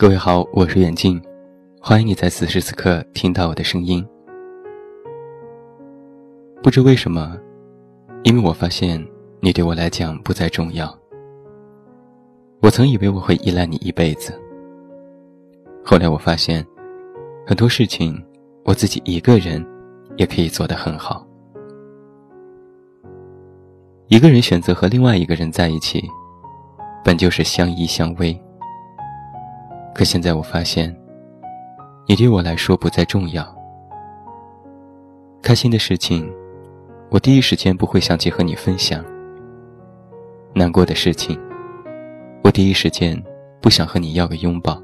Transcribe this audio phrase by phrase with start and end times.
[0.00, 1.20] 各位好，我是远近，
[1.80, 4.06] 欢迎你在此时此刻听到我的声音。
[6.62, 7.36] 不知为什么，
[8.22, 9.04] 因为我发现
[9.40, 10.96] 你对我来讲不再重要。
[12.60, 14.32] 我曾以为我会依赖你一辈子，
[15.84, 16.64] 后来我发现，
[17.44, 18.24] 很多事情
[18.64, 19.66] 我自己一个人
[20.16, 21.26] 也可以做得很好。
[24.06, 26.08] 一个人选择和另外一个人在一起，
[27.04, 28.38] 本就是相依相偎。
[29.98, 30.96] 可现在我发现，
[32.06, 33.44] 你对我来说不再重要。
[35.42, 36.32] 开心的事情，
[37.10, 39.02] 我第一时间不会想起和你分享；
[40.54, 41.36] 难过的事情，
[42.44, 43.20] 我第一时间
[43.60, 44.80] 不想和你要个拥抱。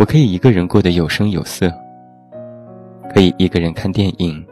[0.00, 1.72] 我可以一个人过得有声有色，
[3.14, 4.44] 可以一个人看电影，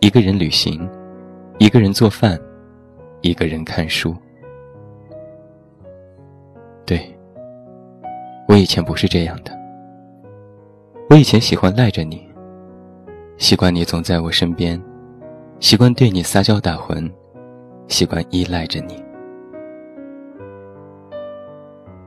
[0.00, 0.88] 一个人旅行，
[1.58, 2.40] 一个人做饭，
[3.20, 4.16] 一个人看书。
[8.48, 9.52] 我以前不是这样的，
[11.10, 12.26] 我以前喜欢赖着你，
[13.36, 14.82] 习惯你总在我身边，
[15.60, 17.12] 习惯对你撒娇打混，
[17.88, 19.04] 习惯依赖着你。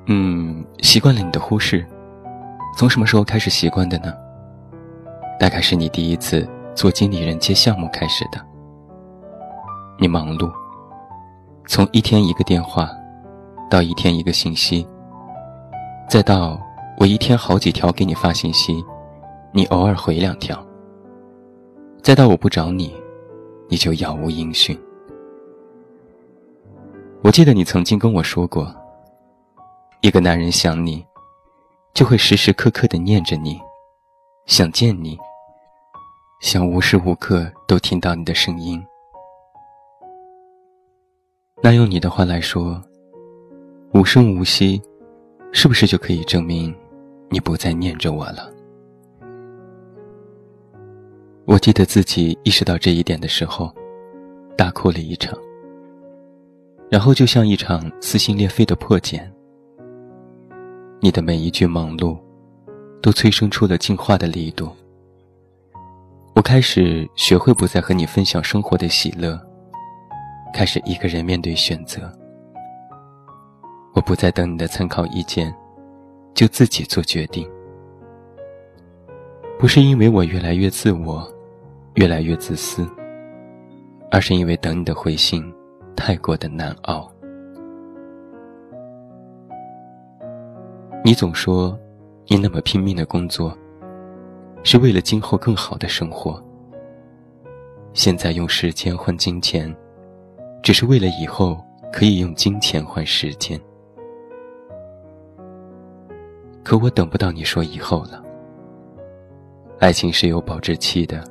[0.08, 1.86] 嗯，习惯了你的忽视，
[2.76, 4.12] 从什么时候开始习惯的呢？
[5.40, 8.44] 大概是你第一次做经理人接项目开始的。
[10.00, 10.52] 你忙碌，
[11.68, 12.90] 从一天一个电话，
[13.70, 14.88] 到一天一个信息。
[16.12, 16.60] 再到
[16.98, 18.84] 我一天好几条给你发信息，
[19.54, 20.62] 你偶尔回两条。
[22.04, 22.94] 再到我不找你，
[23.70, 24.78] 你就杳无音讯。
[27.24, 28.76] 我记得你曾经跟我说过，
[30.02, 31.02] 一个男人想你，
[31.94, 33.58] 就会时时刻刻的念着你，
[34.48, 35.18] 想见你，
[36.42, 38.86] 想无时无刻都听到你的声音。
[41.64, 42.84] 那用你的话来说，
[43.94, 44.82] 无声无息。
[45.52, 46.74] 是不是就可以证明，
[47.30, 48.50] 你不再念着我了？
[51.46, 53.74] 我记得自己意识到这一点的时候，
[54.58, 55.38] 大哭了一场。
[56.90, 59.32] 然后就像一场撕心裂肺的破茧，
[61.00, 62.18] 你的每一句忙碌，
[63.02, 64.70] 都催生出了进化的力度。
[66.34, 69.40] 我开始学会不再和你分享生活的喜乐，
[70.54, 72.12] 开始一个人面对选择。
[74.02, 75.54] 不再等你的参考意见，
[76.34, 77.50] 就自己做决定。
[79.60, 81.28] 不是因为我越来越自我，
[81.96, 82.88] 越来越自私，
[84.10, 85.44] 而是因为等你的回信
[85.96, 87.12] 太过的难熬。
[91.04, 91.78] 你总说，
[92.28, 93.56] 你那么拼命的工作，
[94.64, 96.44] 是为了今后更好的生活。
[97.94, 99.76] 现在用时间换金钱，
[100.64, 101.60] 只是为了以后
[101.92, 103.60] 可以用金钱换时间。
[106.64, 108.24] 可我等不到你说以后了。
[109.80, 111.24] 爱情是有保质期的，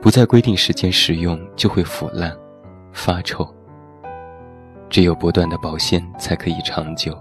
[0.00, 2.36] 不在规定时间使用就会腐烂、
[2.92, 3.46] 发臭。
[4.88, 7.16] 只有不断的保鲜才可以长久。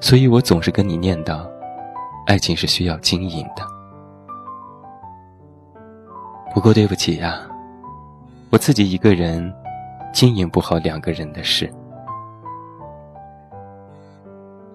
[0.00, 1.46] 所以我总是跟你念叨，
[2.26, 3.62] 爱情是需要经营的。
[6.52, 7.40] 不过对不起呀，
[8.50, 9.52] 我自己一个人
[10.12, 11.72] 经营不好两个人的事。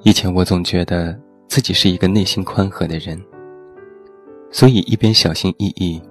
[0.04, 3.22] 以前我总觉得自己是一个内心宽和的人，
[4.50, 6.02] 所以一边小心翼翼，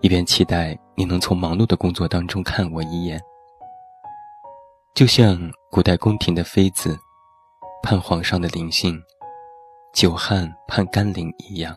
[0.00, 3.20] 一边期待你能从忙碌的工作当中看我一眼，
[4.94, 5.36] 就像
[5.72, 6.96] 古代宫廷的妃子
[7.82, 8.96] 盼皇上的临幸，
[9.92, 11.76] 久旱盼甘霖一样。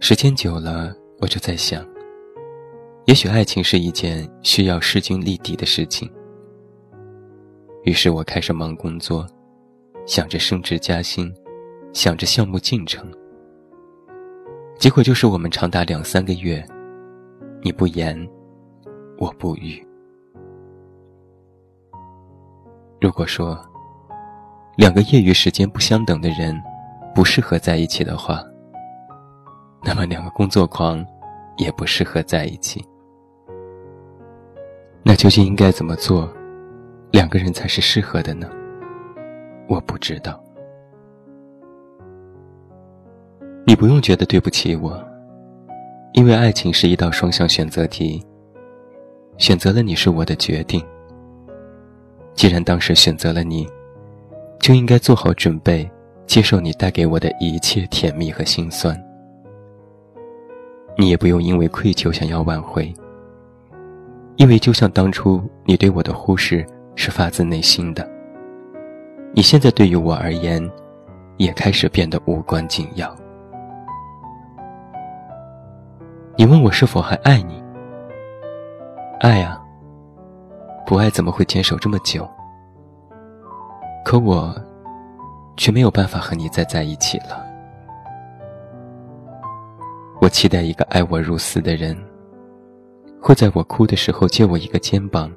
[0.00, 1.82] 时间久了，我就在想，
[3.06, 6.10] 也许爱情是一件需要势均力敌的事情。
[7.82, 9.26] 于是我开始忙工作，
[10.06, 11.32] 想着升职加薪，
[11.92, 13.10] 想着项目进程。
[14.78, 16.62] 结果就是我们长达两三个月，
[17.62, 18.28] 你不言，
[19.18, 19.86] 我不语。
[23.00, 23.58] 如果说
[24.76, 26.54] 两个业余时间不相等的人
[27.14, 28.44] 不适合在一起的话，
[29.82, 31.02] 那么两个工作狂
[31.56, 32.84] 也不适合在一起。
[35.02, 36.30] 那究竟应该怎么做？
[37.10, 38.48] 两个人才是适合的呢，
[39.68, 40.42] 我不知道。
[43.66, 45.02] 你不用觉得对不起我，
[46.12, 48.24] 因为爱情是一道双向选择题。
[49.38, 50.84] 选择了你是我的决定。
[52.34, 53.66] 既然当时选择了你，
[54.58, 55.88] 就应该做好准备，
[56.26, 58.98] 接受你带给我的一切甜蜜和心酸。
[60.96, 62.92] 你也不用因为愧疚想要挽回，
[64.36, 66.64] 因为就像当初你对我的忽视。
[67.02, 68.06] 是发自内心的，
[69.32, 70.70] 你现在对于我而言，
[71.38, 73.16] 也开始变得无关紧要。
[76.36, 77.64] 你问我是否还爱你？
[79.18, 79.58] 爱啊，
[80.84, 82.28] 不爱怎么会坚守这么久？
[84.04, 84.54] 可我，
[85.56, 87.42] 却没有办法和你再在一起了。
[90.20, 91.96] 我期待一个爱我如斯的人，
[93.22, 95.32] 会在我哭的时候借我一个肩膀，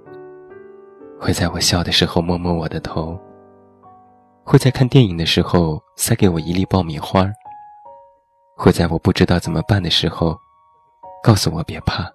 [1.24, 3.18] 会在我笑的时候摸摸我的头，
[4.44, 7.32] 会在看电影的时候塞给我一粒爆米花，
[8.58, 10.38] 会在我不知道怎么办的时候，
[11.24, 12.12] 告诉我别怕，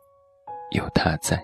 [0.72, 1.42] 有他在。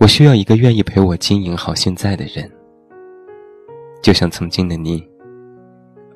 [0.00, 2.50] 我需要一个愿意陪我经营好现在的人，
[4.02, 5.06] 就像曾经的你，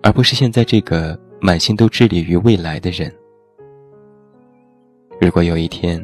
[0.02, 3.14] 而不是现在这个满心都致力于未来的人。
[5.20, 6.02] 如果有一天，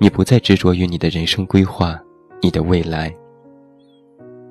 [0.00, 2.00] 你不再执着于你的人生规划、
[2.40, 3.14] 你的未来，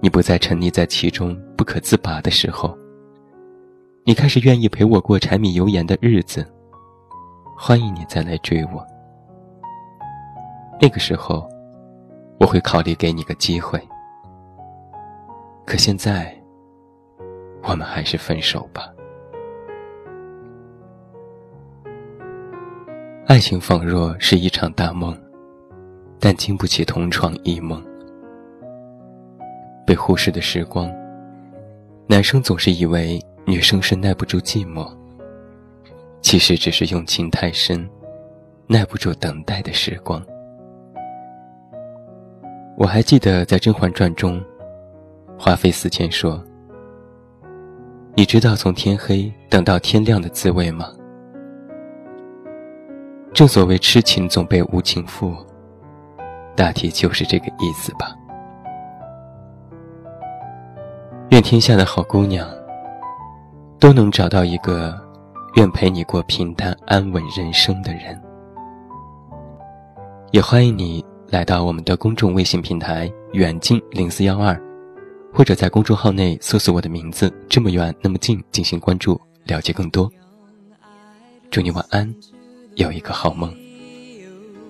[0.02, 2.78] 你不再沉溺在其中不可自拔的时候，
[4.04, 6.46] 你开始愿意陪我过柴米油盐的日子，
[7.58, 8.86] 欢迎你再来追我。
[10.80, 11.48] 那个时候。
[12.40, 13.82] 我会考虑给你个机会，
[15.66, 16.32] 可现在，
[17.64, 18.88] 我们还是分手吧。
[23.26, 25.18] 爱情仿若是一场大梦，
[26.20, 27.84] 但经不起同床异梦。
[29.86, 30.92] 被忽视的时光，
[32.08, 34.90] 男生总是以为女生是耐不住寂寞，
[36.22, 37.88] 其实只是用情太深，
[38.68, 40.22] 耐不住等待的时光。
[42.78, 44.44] 我还记得在《甄嬛传》中，
[45.40, 46.44] 华妃死前说
[48.14, 50.92] ：“你知道从天黑等到天亮的滋味吗？”
[53.34, 55.34] 正所谓痴情总被无情负，
[56.58, 58.14] 大体就是这个意思吧。
[61.30, 62.50] 愿天下的好姑娘
[63.80, 65.00] 都能找到一个
[65.56, 68.20] 愿陪你过平淡安稳人生的人，
[70.32, 71.06] 也欢迎你。
[71.30, 74.58] 来到我们的公众微信平台“远近零四幺二”，
[75.34, 80.10] 或者在公众号内搜索我的名字“这么远那么近”进行关注，了解更多。
[81.52, 82.16] 祝你晚安，
[82.76, 83.54] 有一个好梦。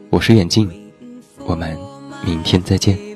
[0.09, 0.67] 我是远近，
[1.47, 1.77] 我们
[2.25, 3.06] 明天再见。